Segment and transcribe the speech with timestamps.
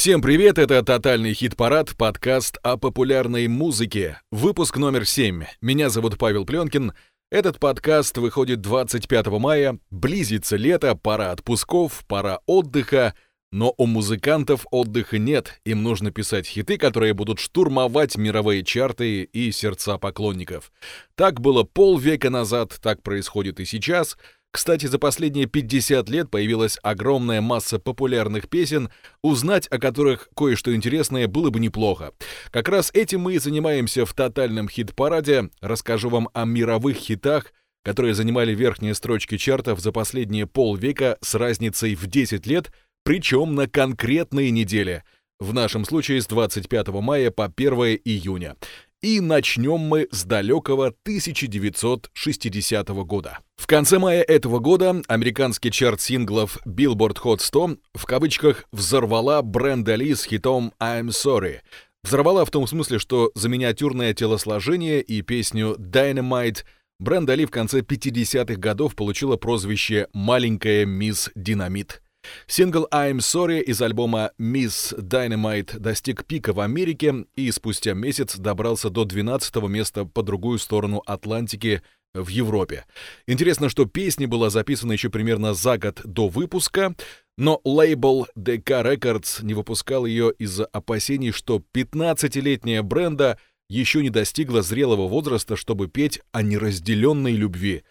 [0.00, 5.44] Всем привет, это «Тотальный хит-парад», подкаст о популярной музыке, выпуск номер 7.
[5.60, 6.94] Меня зовут Павел Пленкин.
[7.30, 13.14] Этот подкаст выходит 25 мая, близится лето, пора отпусков, пора отдыха,
[13.52, 19.52] но у музыкантов отдыха нет, им нужно писать хиты, которые будут штурмовать мировые чарты и
[19.52, 20.72] сердца поклонников.
[21.14, 24.16] Так было полвека назад, так происходит и сейчас—
[24.52, 28.90] кстати, за последние 50 лет появилась огромная масса популярных песен,
[29.22, 32.12] узнать о которых кое-что интересное было бы неплохо.
[32.50, 35.50] Как раз этим мы и занимаемся в тотальном хит-параде.
[35.60, 37.52] Расскажу вам о мировых хитах,
[37.84, 42.72] которые занимали верхние строчки чартов за последние полвека с разницей в 10 лет,
[43.04, 45.04] причем на конкретные недели.
[45.38, 47.72] В нашем случае с 25 мая по 1
[48.04, 48.56] июня.
[49.00, 53.38] И начнем мы с далекого 1960 года.
[53.70, 60.12] Конце мая этого года американский чарт синглов Billboard Hot 100 в кавычках «взорвала» Бренда Ли
[60.12, 61.60] с хитом «I'm Sorry».
[62.02, 66.64] Взорвала в том смысле, что за миниатюрное телосложение и песню «Dynamite»
[66.98, 72.02] Бренда Ли в конце 50-х годов получила прозвище «Маленькая мисс Динамит».
[72.48, 78.90] Сингл «I'm Sorry» из альбома «Miss Dynamite» достиг пика в Америке и спустя месяц добрался
[78.90, 81.82] до 12 места по другую сторону Атлантики
[82.14, 82.84] в Европе.
[83.26, 86.94] Интересно, что песня была записана еще примерно за год до выпуска,
[87.36, 93.38] но лейбл DK Records не выпускал ее из-за опасений, что 15-летняя бренда
[93.68, 97.84] еще не достигла зрелого возраста, чтобы петь о неразделенной любви.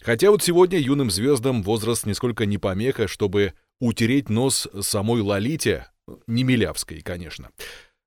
[0.00, 5.88] Хотя вот сегодня юным звездам возраст нисколько не помеха, чтобы утереть нос самой Лолите,
[6.26, 7.50] не Милявской, конечно.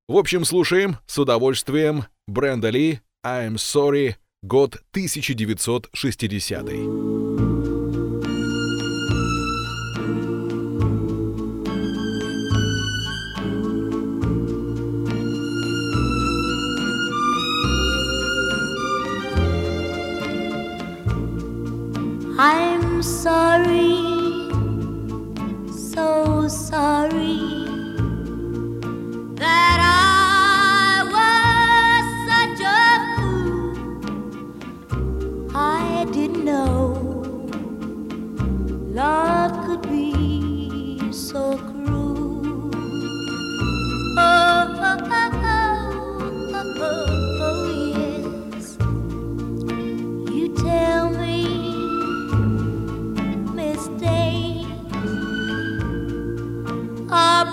[0.07, 7.30] В общем, слушаем с удовольствием Бренда Ли «I'm Sorry», год 1960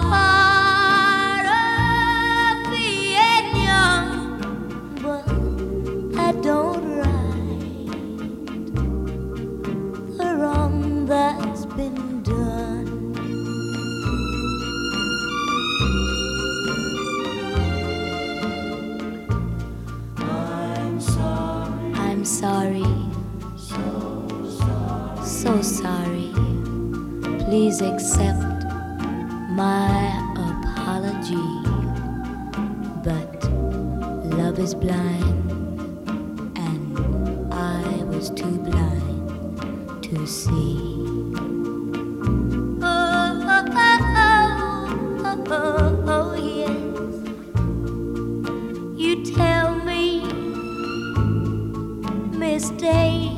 [0.07, 0.38] 啊。
[52.59, 53.38] this day.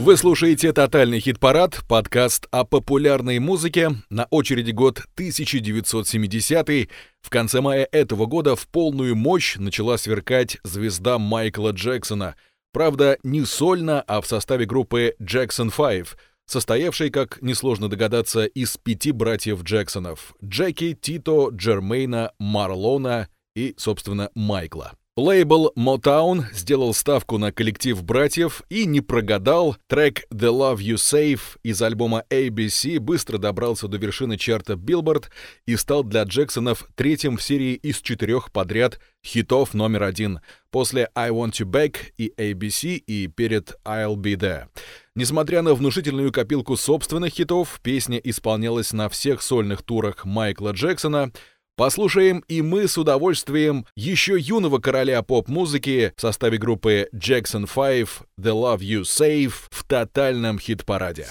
[0.00, 3.90] Вы слушаете «Тотальный хит-парад», подкаст о популярной музыке.
[4.08, 6.88] На очереди год 1970
[7.20, 12.36] В конце мая этого года в полную мощь начала сверкать звезда Майкла Джексона.
[12.72, 19.12] Правда, не сольно, а в составе группы Jackson 5, состоявшей, как несложно догадаться, из пяти
[19.12, 24.94] братьев Джексонов— Джеки, Тито, Джермейна, Марлона и, собственно, Майкла.
[25.16, 29.76] Лейбл Motown сделал ставку на коллектив братьев и не прогадал.
[29.88, 35.24] Трек «The Love You Save» из альбома ABC быстро добрался до вершины чарта Billboard
[35.66, 40.40] и стал для Джексонов третьим в серии из четырех подряд хитов номер один
[40.70, 44.68] после «I Want You Back» и ABC и перед «I'll Be There».
[45.16, 51.32] Несмотря на внушительную копилку собственных хитов, песня исполнялась на всех сольных турах Майкла Джексона—
[51.80, 58.52] Послушаем и мы с удовольствием еще юного короля поп-музыки в составе группы Jackson 5 «The
[58.52, 61.28] Love You Save» в тотальном хит-параде.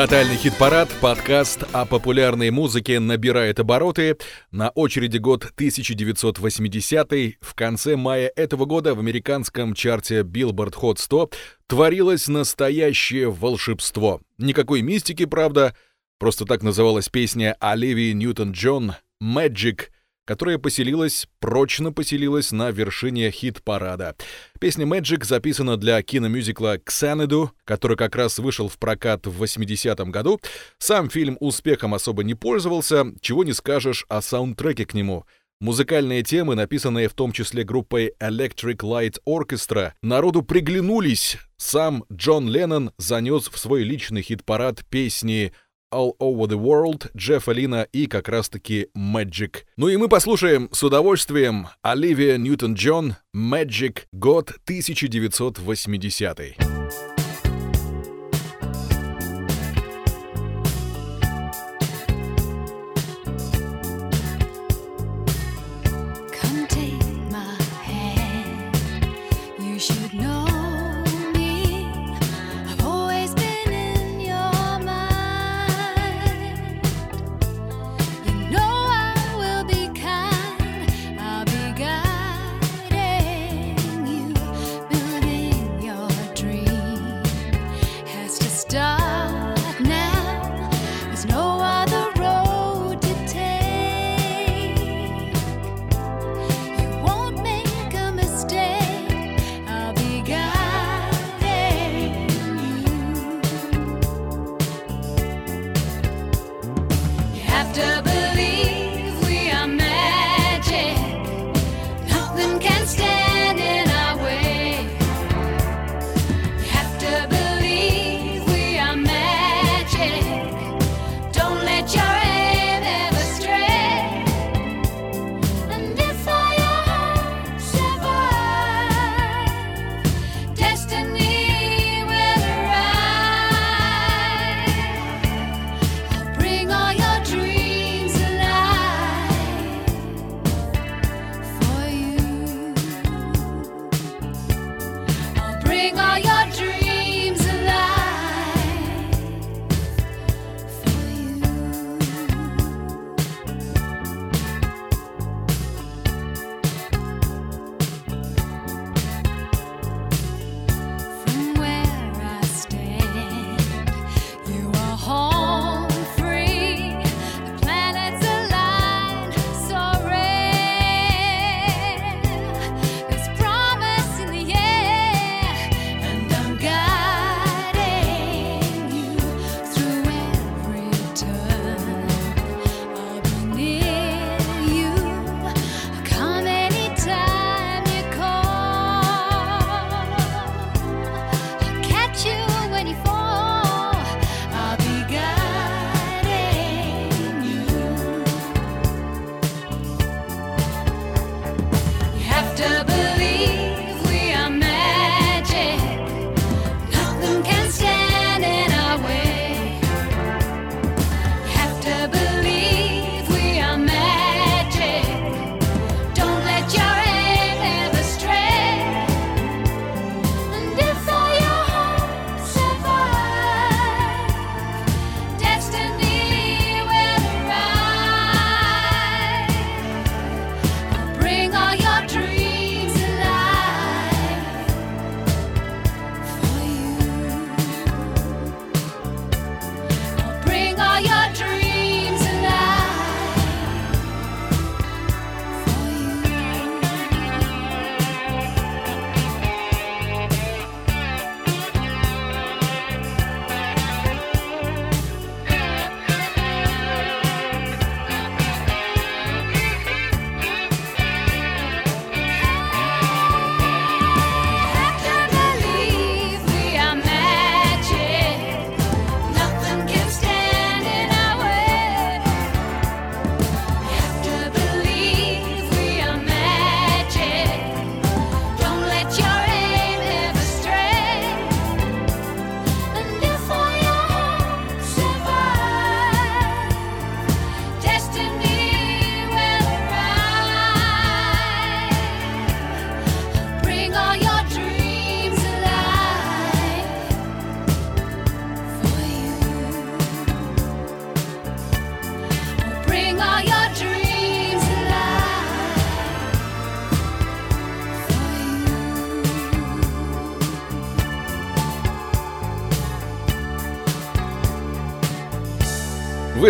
[0.00, 4.16] Тотальный хит-парад, подкаст о популярной музыке набирает обороты.
[4.50, 7.10] На очереди год 1980
[7.42, 11.32] В конце мая этого года в американском чарте Billboard Hot 100
[11.66, 14.22] творилось настоящее волшебство.
[14.38, 15.76] Никакой мистики, правда.
[16.18, 19.88] Просто так называлась песня Оливии Ньютон-Джон «Magic»,
[20.30, 24.14] которая поселилась, прочно поселилась на вершине хит-парада.
[24.60, 30.38] Песня Magic записана для киномюзикла «Ксаниду», который как раз вышел в прокат в 80-м году.
[30.78, 35.26] Сам фильм успехом особо не пользовался, чего не скажешь о саундтреке к нему—
[35.60, 41.36] Музыкальные темы, написанные в том числе группой Electric Light Orchestra, народу приглянулись.
[41.58, 45.52] Сам Джон Леннон занес в свой личный хит-парад песни
[45.92, 49.64] All Over the World, Джеффа Лина и как раз-таки Magic.
[49.76, 57.19] Ну и мы послушаем с удовольствием Оливия Ньютон-Джон Magic, год 1980.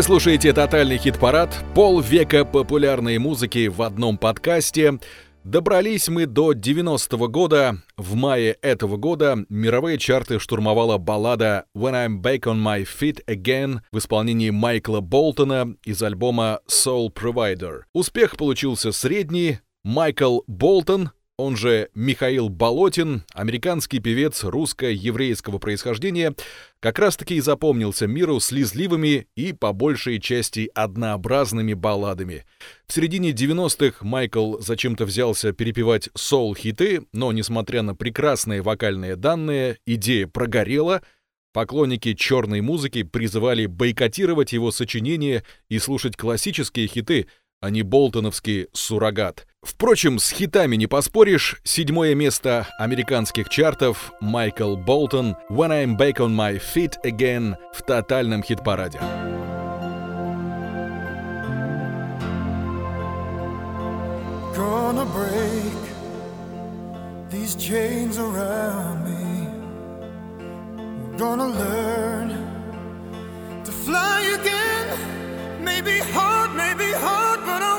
[0.00, 4.98] Вы слушаете «Тотальный хит-парад», полвека популярной музыки в одном подкасте.
[5.44, 7.82] Добрались мы до 90-го года.
[7.98, 13.80] В мае этого года мировые чарты штурмовала баллада «When I'm Back on My Feet Again»
[13.92, 17.80] в исполнении Майкла Болтона из альбома «Soul Provider».
[17.92, 19.58] Успех получился средний.
[19.84, 26.34] Майкл Болтон он же Михаил Болотин, американский певец русско-еврейского происхождения,
[26.80, 32.44] как раз-таки и запомнился миру слезливыми и, по большей части, однообразными балладами.
[32.86, 40.26] В середине 90-х Майкл зачем-то взялся перепевать соул-хиты, но, несмотря на прекрасные вокальные данные, идея
[40.26, 41.02] прогорела—
[41.52, 47.26] Поклонники черной музыки призывали бойкотировать его сочинения и слушать классические хиты,
[47.60, 49.48] а не болтоновский суррогат.
[49.62, 51.60] Впрочем, с хитами не поспоришь.
[51.64, 58.42] Седьмое место американских чартов Майкл Болтон «When I'm Back on My Feet Again» в тотальном
[58.42, 58.98] хит-параде.
[64.56, 65.72] Gonna break
[67.30, 69.46] these chains around me.
[71.18, 72.30] Gonna learn
[73.64, 74.98] to fly again.
[75.62, 77.69] Maybe hard, maybe hard, but I'll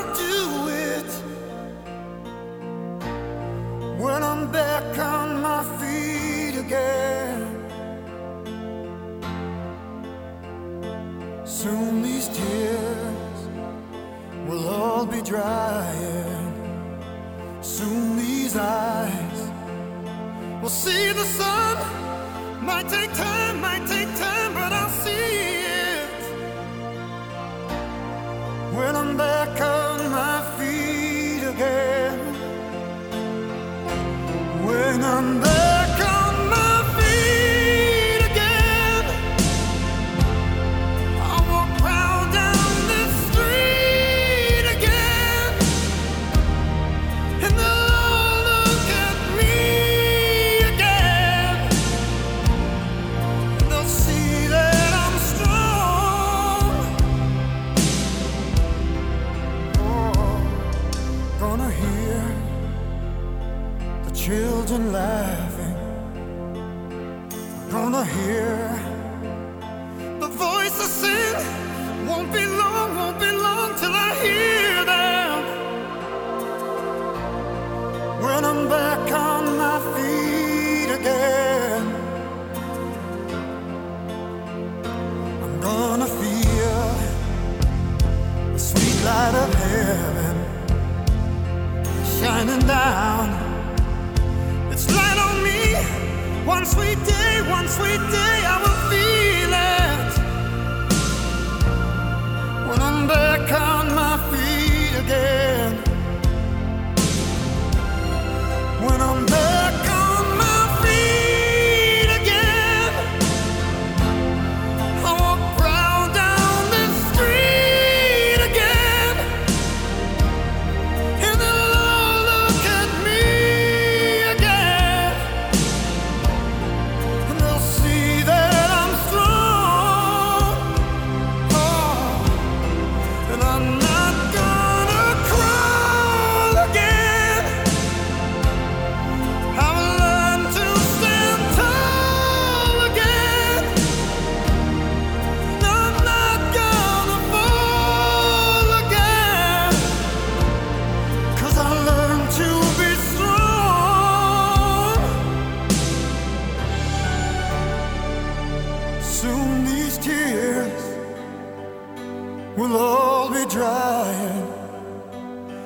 [4.02, 7.40] When I'm back on my feet again.
[11.44, 13.38] Soon these tears
[14.48, 16.52] will all be drying.
[17.60, 19.40] Soon these eyes
[20.60, 21.76] will see the sun.
[22.60, 23.41] Might take time,
[64.26, 65.76] children laughing.
[67.60, 68.70] I'm gonna hear
[70.20, 71.38] the voices sing.
[72.06, 75.38] Won't be long, won't be long till I hear them.
[78.24, 81.82] When I'm back on my feet again,
[85.44, 86.84] I'm gonna feel
[88.52, 90.36] the sweet light of heaven
[92.20, 93.41] shining down.
[96.44, 100.12] One sweet day, one sweet day, I will feel it.
[102.68, 105.51] When I'm back on my feet again.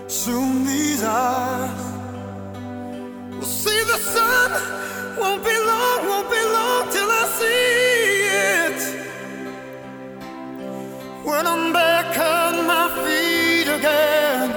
[0.09, 1.83] Soon these eyes
[3.33, 4.53] will see the sun.
[5.19, 8.23] Won't be long, won't be long till I see
[8.63, 8.81] it.
[11.25, 14.51] When I'm back on my feet again.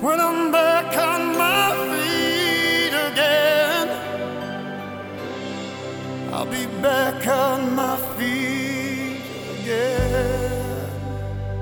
[0.00, 3.88] When I'm back on my feet again.
[6.32, 8.07] I'll be back on my feet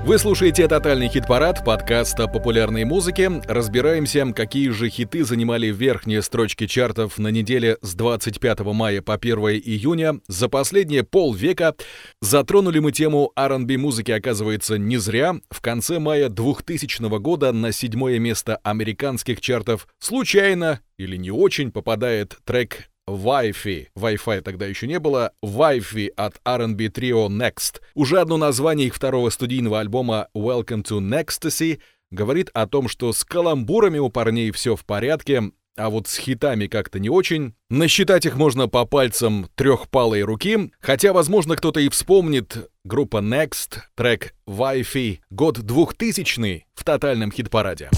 [0.07, 3.29] Вы слушаете «Тотальный хит-парад» подкаста популярной музыке.
[3.45, 9.37] Разбираемся, какие же хиты занимали верхние строчки чартов на неделе с 25 мая по 1
[9.37, 10.21] июня.
[10.29, 11.75] За последние полвека
[12.21, 15.41] затронули мы тему R&B музыки, оказывается, не зря.
[15.51, 22.37] В конце мая 2000 года на седьмое место американских чартов случайно или не очень попадает
[22.45, 23.87] трек Wi-Fi.
[23.95, 25.31] Wi-Fi тогда еще не было.
[25.43, 27.81] Wi-Fi от R&B трио Next.
[27.95, 31.79] Уже одно название их второго студийного альбома Welcome to Nextasy
[32.11, 36.67] говорит о том, что с каламбурами у парней все в порядке, а вот с хитами
[36.67, 37.53] как-то не очень.
[37.69, 44.33] Насчитать их можно по пальцам трехпалой руки, хотя, возможно, кто-то и вспомнит группа Next, трек
[44.47, 47.89] Wi-Fi, год 2000 в тотальном хит-параде.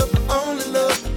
[0.00, 1.09] love, only love.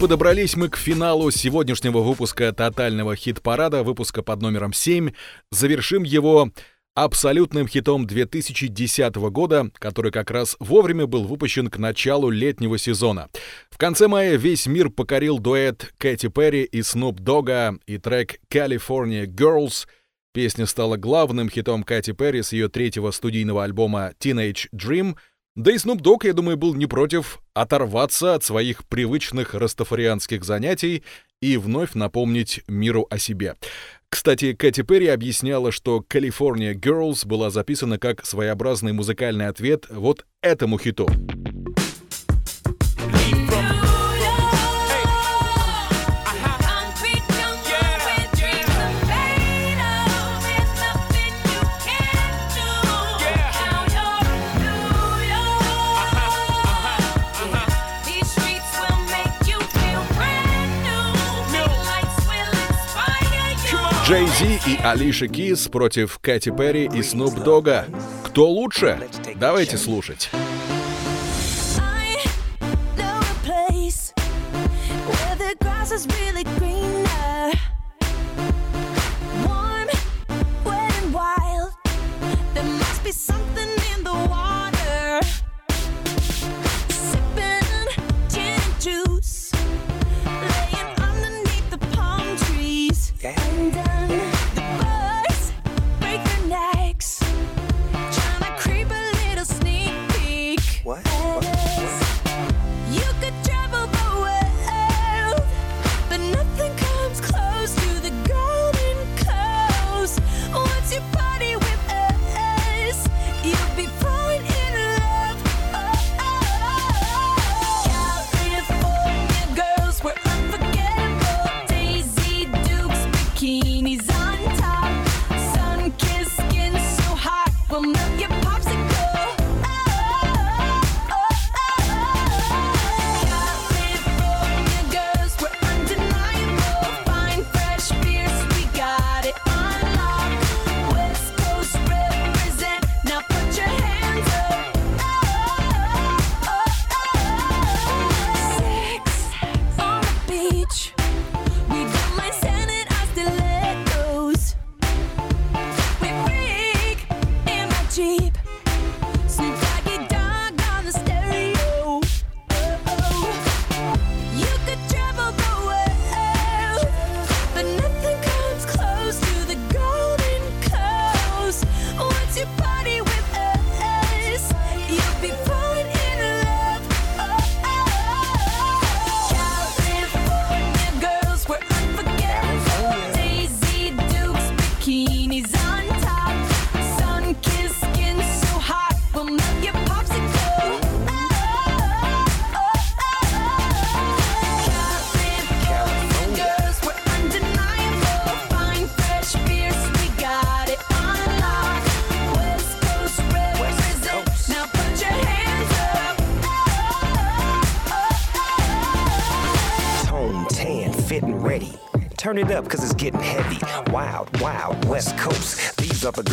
[0.00, 5.10] подобрались мы к финалу сегодняшнего выпуска тотального хит-парада, выпуска под номером 7.
[5.50, 6.48] Завершим его
[6.94, 13.28] абсолютным хитом 2010 года, который как раз вовремя был выпущен к началу летнего сезона.
[13.70, 19.26] В конце мая весь мир покорил дуэт Кэти Перри и Снуп Дога и трек «California
[19.26, 19.86] Girls»,
[20.32, 25.16] Песня стала главным хитом Кэти Перри с ее третьего студийного альбома «Teenage Dream»,
[25.56, 31.02] да и Snoop Dogg, я думаю, был не против оторваться от своих привычных растафарианских занятий
[31.42, 33.56] и вновь напомнить миру о себе.
[34.08, 40.78] Кстати, Кэти Перри объясняла, что «California Girls» была записана как своеобразный музыкальный ответ вот этому
[40.78, 41.08] хиту.
[64.10, 67.86] Джей Зи и Алиша Кис против Кэти Перри и Снуп Дога.
[68.24, 68.98] Кто лучше?
[69.36, 70.28] Давайте слушать.
[83.12, 84.49] something in the water.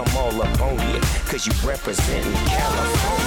[0.00, 3.19] I'm all up on you, cause you representing California.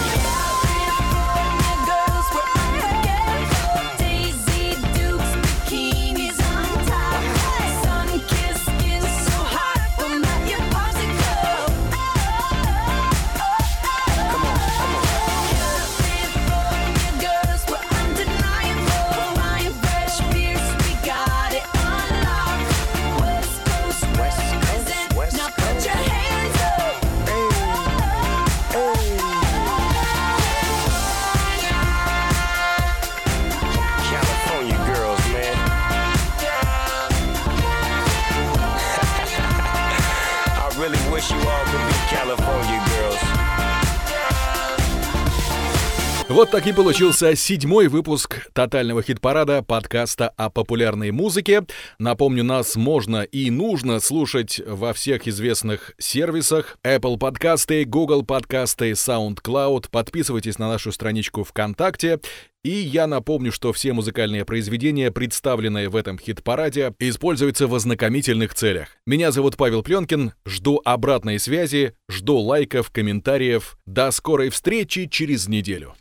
[46.34, 51.64] Вот таким получился седьмой выпуск тотального хит-парада подкаста о популярной музыке.
[52.00, 56.80] Напомню, нас можно и нужно слушать во всех известных сервисах.
[56.84, 59.92] Apple подкасты, Google подкасты, SoundCloud.
[59.92, 62.20] Подписывайтесь на нашу страничку ВКонтакте.
[62.64, 68.88] И я напомню, что все музыкальные произведения, представленные в этом хит-параде, используются в ознакомительных целях.
[69.06, 70.34] Меня зовут Павел Пленкин.
[70.48, 73.78] Жду обратной связи, жду лайков, комментариев.
[73.86, 75.94] До скорой встречи через неделю.